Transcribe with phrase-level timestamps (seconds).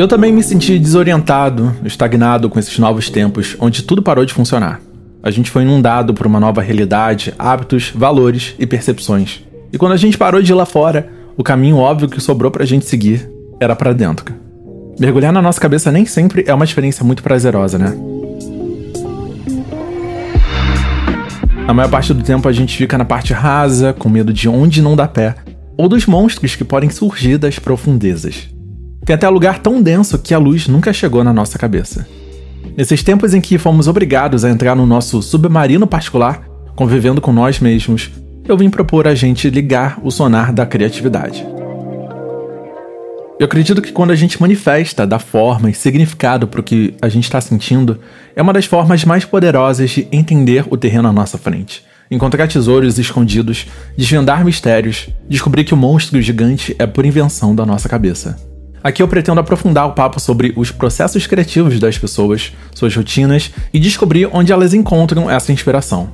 [0.00, 4.80] Eu também me senti desorientado, estagnado com esses novos tempos, onde tudo parou de funcionar.
[5.22, 9.44] A gente foi inundado por uma nova realidade, hábitos, valores e percepções.
[9.70, 12.64] E quando a gente parou de ir lá fora, o caminho óbvio que sobrou pra
[12.64, 13.30] gente seguir
[13.60, 14.34] era para dentro.
[14.98, 17.94] Mergulhar na nossa cabeça nem sempre é uma experiência muito prazerosa, né?
[21.68, 24.80] A maior parte do tempo a gente fica na parte rasa, com medo de onde
[24.80, 25.34] não dá pé,
[25.76, 28.48] ou dos monstros que podem surgir das profundezas.
[29.04, 32.06] Tem até lugar tão denso que a luz nunca chegou na nossa cabeça.
[32.76, 36.42] Nesses tempos em que fomos obrigados a entrar no nosso submarino particular,
[36.76, 38.10] convivendo com nós mesmos,
[38.46, 41.46] eu vim propor a gente ligar o sonar da criatividade.
[43.38, 47.08] Eu acredito que quando a gente manifesta, dá forma e significado para o que a
[47.08, 47.98] gente está sentindo,
[48.36, 51.82] é uma das formas mais poderosas de entender o terreno à nossa frente.
[52.10, 57.88] Encontrar tesouros escondidos, desvendar mistérios, descobrir que o monstro gigante é por invenção da nossa
[57.88, 58.49] cabeça.
[58.82, 63.78] Aqui eu pretendo aprofundar o papo sobre os processos criativos das pessoas, suas rotinas e
[63.78, 66.08] descobrir onde elas encontram essa inspiração.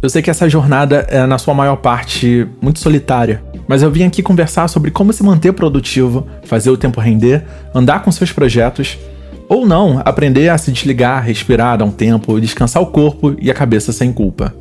[0.00, 4.04] Eu sei que essa jornada é, na sua maior parte, muito solitária, mas eu vim
[4.04, 8.96] aqui conversar sobre como se manter produtivo, fazer o tempo render, andar com seus projetos,
[9.48, 13.54] ou não, aprender a se desligar, respirar, dar um tempo, descansar o corpo e a
[13.54, 14.54] cabeça sem culpa.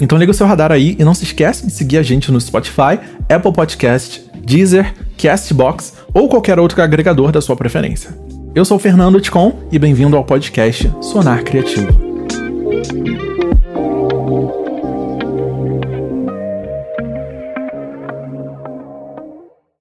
[0.00, 2.40] Então liga o seu radar aí e não se esquece de seguir a gente no
[2.40, 4.92] Spotify, Apple Podcast, Deezer,
[5.22, 8.10] Castbox ou qualquer outro agregador da sua preferência.
[8.56, 12.12] Eu sou Fernando Ticon e bem-vindo ao podcast Sonar Criativo.